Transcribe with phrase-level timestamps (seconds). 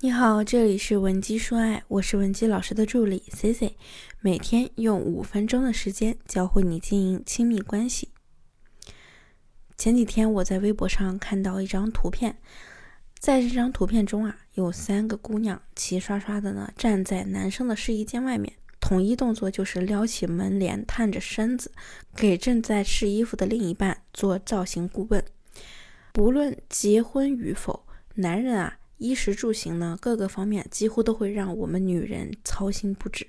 [0.00, 3.74] 你好，这里是文姬说爱，我是文姬老师的助理 C C，
[4.20, 8.10] 每天用五分钟的时间教会你经营亲密关系。
[9.76, 12.38] 前几天我在微博上看到一张图片，
[13.18, 21.72] 在这张图片中啊，有三个姑娘齐刷刷的呢站在男生的试衣间外面，统一动作就是撩起门帘，探着身子，
[22.14, 25.24] 给正在试衣服的另一半做造型顾问。
[26.12, 27.84] 不论结婚与否，
[28.14, 28.78] 男人啊。
[28.98, 33.26] 衣食住行呢，各个方面几乎都会让我们女人操心不止。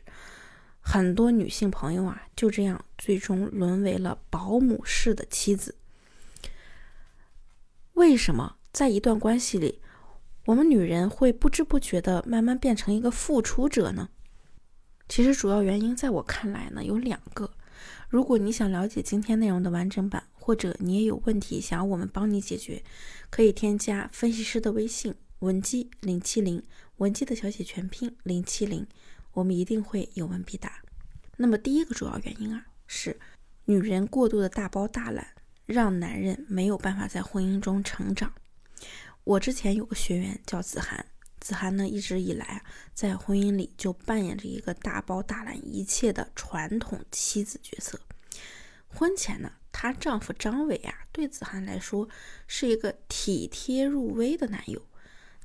[0.81, 5.75] 很多女性朋友啊，就这样最终沦为了保姆式的妻子。
[7.93, 9.79] 为什么在一段关系里，
[10.45, 14.09] 我们女人会不知不觉的慢慢变成一个付出者呢？
[15.07, 17.51] 其实主要原因在我看来呢有两个。
[18.07, 22.83] 如果你想了解今天内容的完整版，或者你也有问题想要我们帮你解决，
[23.29, 25.13] 可以添加分析师的微信。
[25.39, 26.61] 文姬零七零，
[26.97, 28.85] 文姬的小写全拼零七零，
[29.31, 30.81] 我们一定会有问必答。
[31.37, 33.17] 那么第一个主要原因啊，是
[33.63, 35.27] 女人过度的大包大揽，
[35.65, 38.33] 让男人没有办法在婚姻中成长。
[39.23, 41.05] 我之前有个学员叫子涵，
[41.39, 42.61] 子涵呢一直以来啊，
[42.93, 47.97] 在婚姻里就扮演着一个大包大揽一切的传统妻子角色。
[48.89, 52.09] 婚前呢，她丈夫张伟啊，对子涵来说
[52.45, 54.81] 是一个体贴入微的男友。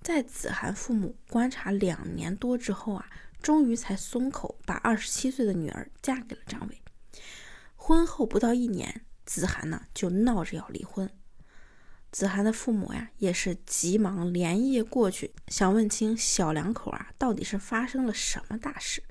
[0.04, 3.08] 在子涵父母观察两年多之后啊，
[3.40, 6.82] 终于才松口，把二十七岁的女儿嫁给了张伟。
[7.74, 11.10] 婚后不到一年，子涵呢就闹着要离婚。
[12.12, 19.02] 子涵的父母呀，也是急忙连夜过去，想问清小两口啊到底是发生了什么大事。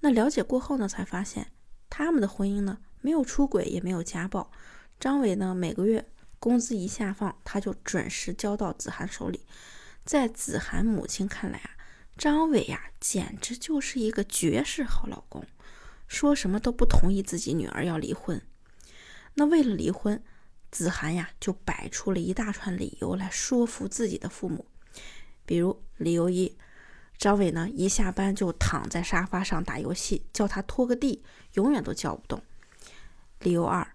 [0.00, 1.52] 那了解过后呢，才发现
[1.88, 4.52] 他们的婚姻呢没有出轨，也没有家暴。
[5.00, 6.06] 张伟呢每个月
[6.38, 9.40] 工资一下放，他就准时交到子涵手里。
[10.06, 11.70] 在子涵母亲看来啊，
[12.16, 15.44] 张伟呀简直就是一个绝世好老公，
[16.06, 18.40] 说什么都不同意自己女儿要离婚。
[19.34, 20.22] 那为了离婚，
[20.70, 24.66] 子涵呀就摆出了一大串理由来说服自己的父母。
[25.44, 26.56] 比如理由一，
[27.18, 31.24] 张伟呢一下班就躺在沙发上打游戏，叫他拖个地
[31.54, 32.40] 永远都叫不动。
[33.40, 33.94] 理由二，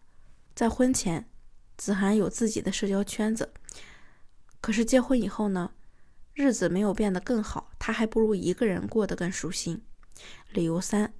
[0.53, 1.29] 在婚前，
[1.77, 3.53] 子涵有自己的社交圈子，
[4.59, 5.71] 可是结婚以后呢？
[6.33, 9.81] 日子没有变得更好，他还不如一个人过得更舒心。
[10.51, 11.13] 理由三，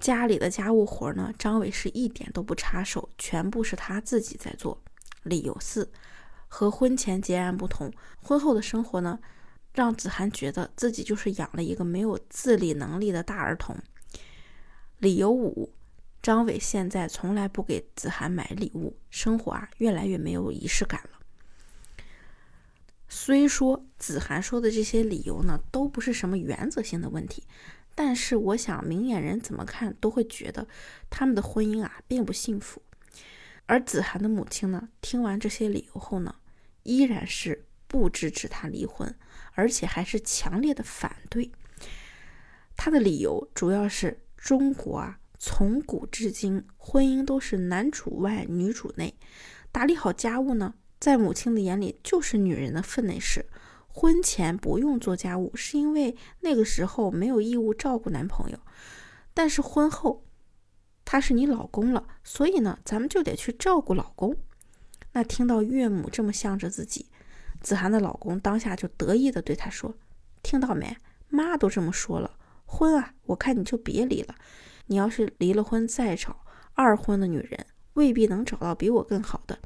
[0.00, 4.82] 家里的家务活呢，张伟是一点都不插手，全部是他自己在做。
[5.22, 5.90] 理由四，
[6.48, 9.18] 和婚前截然不同，婚后的生活呢，
[9.72, 13.76] 让子涵觉得自己就是养了一个没有自理能力的大儿童。
[14.98, 15.72] 理由五，
[16.22, 21.20] 张伟现在从来不给子涵买礼物，生活啊越来越没有仪式感了。
[23.08, 27.44] 虽说子涵说的这些理由呢，都不是什么原则性的问题，
[27.94, 30.66] 但是我想明眼人怎么看都会觉得
[31.10, 32.82] 他们的婚姻啊并不幸福。
[33.66, 36.34] 而子涵的母亲呢，听完这些理由后呢，
[36.82, 39.14] 依然是不支持他离婚，
[39.52, 41.50] 而且还是强烈的反对。
[42.76, 49.14] 他的理由主要是中国啊，从古至今婚姻都是男主外女主内，
[49.70, 50.74] 打理好家务呢。
[50.98, 53.46] 在母亲的眼里，就是女人的分内事。
[53.88, 58.58] 婚前不用做家务，是因为那个时候没有义务照顾男朋友。
[59.32, 60.24] 但是婚后，
[61.04, 64.36] 他是你老公了，所以呢，咱们就得去照顾老公。
[65.12, 67.06] 那听到岳母这么向着自己，
[67.60, 69.94] 子涵的老公当下就得意的对她说
[70.42, 70.96] ：“听到没？
[71.28, 72.32] 妈都这么说了，
[72.64, 74.34] 婚啊，我看你就别离了。
[74.86, 76.44] 你要是离了婚再找
[76.74, 79.60] 二婚的女人，未必能找到比我更好的。”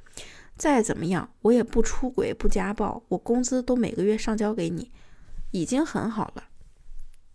[0.58, 4.90] 再怎么样，我也不出轨不家暴，我工资都每个月上交给你，
[5.52, 6.44] 已经很好了。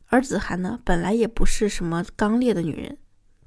[0.07, 2.97] 而子涵呢，本来也不是什么刚烈的女人，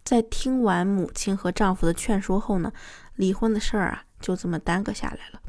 [0.03, 2.72] 在听完母亲和丈夫的劝说后呢，
[3.14, 5.42] 离婚的事儿啊就这么耽搁下来了。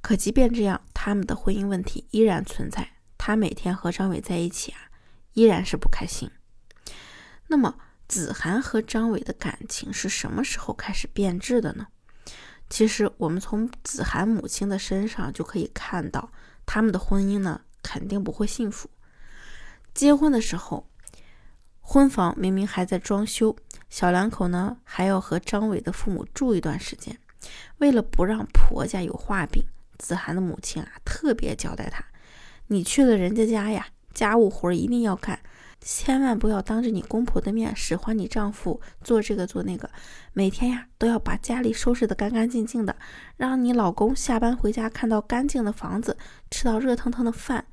[0.00, 2.90] 可即便这样，他们的婚姻问题依然存在。
[3.16, 4.90] 她每天和张伟在一起啊，
[5.32, 6.30] 依然是不开心。
[7.46, 7.76] 那么，
[8.06, 11.86] 子涵和张伟的感情是什么时候开始变质的呢？
[12.74, 16.32] 其实我们从子涵母亲的身上就可以看到，
[16.66, 18.90] 他们的婚姻呢肯定不会幸福。
[19.94, 20.84] 结婚的时候，
[21.80, 23.54] 婚房明明还在装修，
[23.88, 27.16] 小两口呢还要和张伟的父母住一段时间。
[27.78, 29.62] 为了不让婆家有画饼，
[29.96, 32.04] 子涵的母亲啊特别交代他
[32.66, 35.38] ：“你去了人家家呀，家务活一定要干。”
[35.86, 39.90] 千万不要当着你公婆的面使唤你丈夫做这个做那个，
[40.32, 42.96] 每天呀都要把家里收拾得干干净净的，
[43.36, 46.16] 让你老公下班回家看到干净的房子，
[46.50, 47.66] 吃到热腾腾的饭，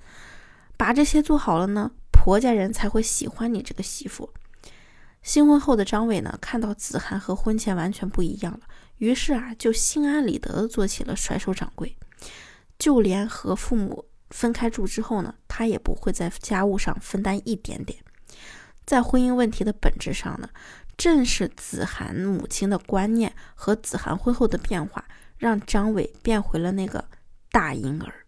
[0.76, 4.30] 把这些做好了呢，婆家人才会喜欢你这个媳妇。
[5.22, 8.60] 新婚后的张伟呢，看到子涵和婚前完全不一样了，
[8.98, 11.96] 于是啊，就心安理得的做起了甩手掌柜。
[12.78, 18.04] 就连和父母分开住之后呢，他也不会在家务上分担一点点。
[18.86, 20.50] 在婚姻问题的本质上呢，
[20.98, 25.06] 正是子涵母亲的观念和子涵婚后的变化，
[25.38, 27.08] 让张伟变回了那个
[27.52, 28.26] 大婴儿。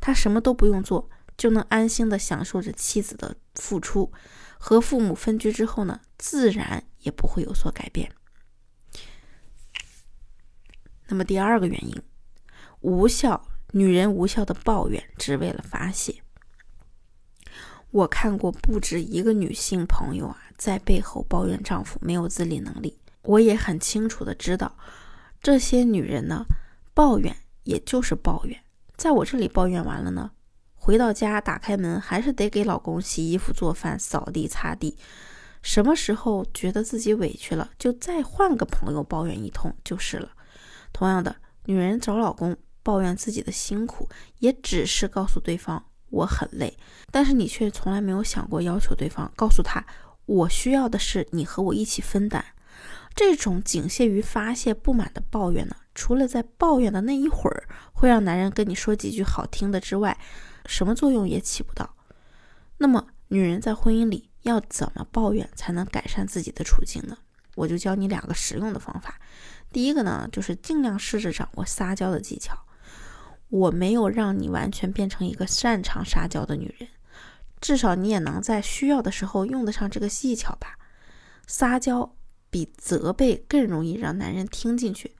[0.00, 4.12] 他什么都不用做，就能安心的享受着妻子的付出。
[4.58, 8.10] 和父母分居之后呢，自然也不会有所改变。
[11.08, 12.02] 那么第二个原因，
[12.80, 13.46] 无效
[13.76, 16.22] 女人无效的抱怨，只为了发泄。
[17.90, 22.96] 我看过不止一个女性朋友啊，在背后抱怨丈夫没有自理能力。
[23.22, 24.76] 我也很清楚的知道，
[25.42, 26.46] 这些女人呢，
[26.94, 28.62] 抱怨也就是抱怨，
[28.96, 30.30] 在我这里抱怨完了呢，
[30.76, 34.96] 回到家打开门还是得给老公洗衣服、做饭、扫地、擦地。
[35.62, 40.30] 什么时候觉得自己委屈了，就再换个朋友抱怨一通就是了。
[40.92, 41.34] 同样的，
[41.64, 44.08] 女人找老公抱怨自己的辛苦，
[44.38, 45.84] 也只是告诉对方。
[46.10, 46.78] 我很累，
[47.10, 49.84] 但是你却从来没有想过要求对方告诉他，
[50.26, 52.44] 我需要的是你和我一起分担。
[53.16, 60.16] 这种仅限于发泄不满的抱怨呢，除了在抱怨的那一会儿会让男人跟你说几句好听的之外，
[60.66, 61.96] 什么作用也起不到。
[62.78, 67.16] 那么，女人在婚姻里要怎么抱怨才能改善自己的处境呢？
[67.56, 69.18] 我就教你两个实用的方法。
[69.72, 72.56] 第一个呢，就是尽量试着掌握撒娇的技巧。
[73.54, 76.88] 我没有让你完全变成一个擅长撒娇的女人，
[77.60, 80.76] 至少你也能在需要的时候用得上这个技巧吧。
[81.46, 82.16] 撒娇
[82.50, 85.14] 比责备更容易让男人听进去，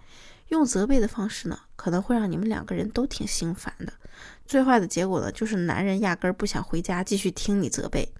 [0.48, 3.92] 用责备的方式呢，可能会让你们两个人都挺心烦的。
[4.44, 8.12] 最坏的结果呢，就是男人压根儿不想回家继续听你责备。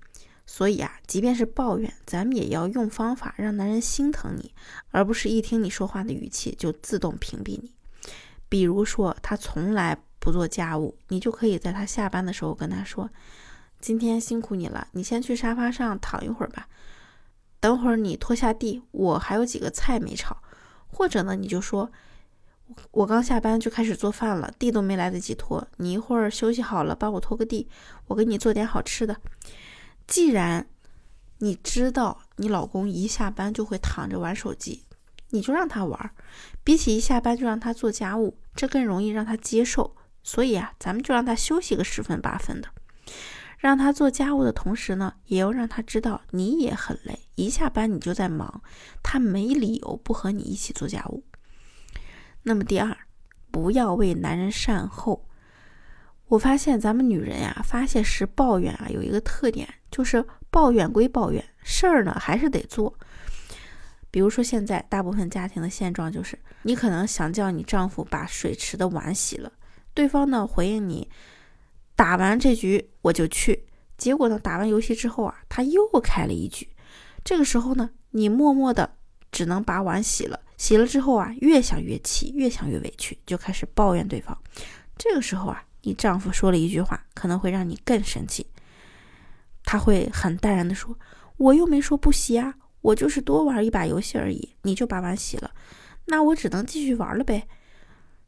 [0.47, 4.55] 所以啊，即便是抱怨，咱们也要用方法让男人心疼你，
[4.93, 7.73] 而不是一听你说话的语气就自动屏蔽你。
[8.55, 13.11] 比如说，他从来不做家务，你就可以在他下班的时候跟他说
[13.83, 16.69] ：“今天辛苦你了，你先去沙发上躺一会儿吧。
[17.59, 20.37] 等会儿你拖下地，我还有几个菜没炒。”
[20.87, 21.91] 或者呢，你就说
[22.93, 25.67] ：“我刚下班就开始做饭了，地都没来得及拖。
[25.79, 27.69] 你一会儿休息好了，帮我拖个地，
[28.07, 29.17] 我给你做点好吃的。”
[30.07, 30.65] 既然
[31.39, 34.85] 你知道你老公一下班就会躺着玩手机。
[35.35, 36.13] 你就让他玩，
[36.63, 39.97] 比起一下班就让他做家务，这更容易让他接受。
[40.23, 42.69] 所以啊，咱们就让他休息个十分八分的，
[43.59, 48.63] 让他做家务的同时呢，也要让他知道你也很累，一下班你就在忙，
[49.03, 51.25] 他没理由不和你一起做家务。
[52.45, 52.97] 那么第二，
[53.51, 55.27] 不要为男人善后。
[56.29, 62.97] 我发现咱们女人呀，发泄时抱怨啊，有一个特点，就是抱怨归抱怨，事儿呢还是得做。
[64.15, 69.51] 比如说，现在大部分家庭的现状就是，你可能想叫你丈夫把水池的碗洗了，
[69.93, 71.11] 对方呢回应你，
[71.97, 73.67] 打完这局我就去。
[73.99, 76.69] 结果呢，打完游戏之后啊，他又开了一局。
[77.25, 78.95] 这个时候呢，你默默的
[79.33, 80.39] 只能把碗洗了。
[80.57, 84.39] 洗了之后啊，越想越气，越想越委屈，就开始抱怨对方。
[84.97, 88.47] 这个时候啊，你丈夫说了一句话，可能会让你更生气。
[89.65, 90.97] 他会很淡然的说
[91.37, 92.55] ：“我又没说不洗啊。”
[92.85, 95.51] 我就是多玩一把游戏而已，你就把碗洗了，
[96.05, 97.49] 那我只能继续玩了呗。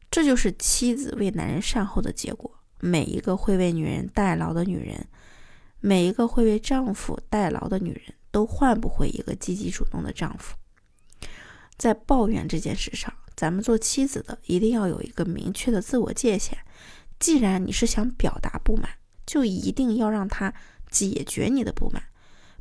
[0.09, 2.59] 这就是妻子为男人善后的结果。
[2.79, 5.07] 每一个会为女人代劳的女人，
[5.79, 10.55] 每一个会为丈夫代劳的女人，都换不回一个积极主动的丈夫。
[11.77, 16.57] 在抱怨这件事上，咱们做妻子的一定要有一个明确的自我界限。
[17.19, 18.89] 既然你是想表达不满，
[19.25, 20.53] 就一定要让他
[20.89, 22.01] 解决你的不满。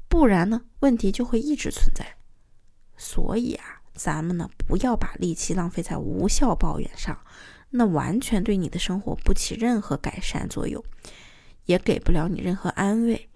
[0.08, 2.16] 不然呢，问题就会一直存在。
[2.96, 7.18] 所以啊，咱们呢不要把力气浪费在无效抱怨上，
[7.70, 10.82] 那完全对你的生活不起任何改善作用，
[11.66, 13.28] 也给不了你任何安慰。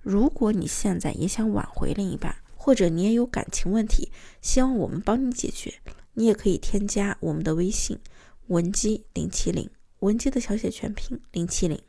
[0.00, 5.74] 如果你现在也想挽回另一半，或者你也有感情问题，希望我们帮你解决，
[6.14, 7.98] 你也可以添加我们的微信
[8.46, 9.70] 文姬零七零，
[10.00, 11.80] 文姬的小写全拼零七零，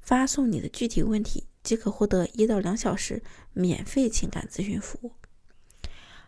[0.00, 1.44] 发送你的具体问题。
[1.62, 5.12] 即可获得一到两小时免费情感咨询服务。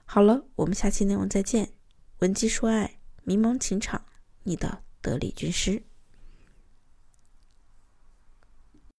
[0.04, 1.70] 好了，我们下期内容再见。
[2.18, 4.04] 文姬说爱，迷茫情场，
[4.42, 5.82] 你的得力军师。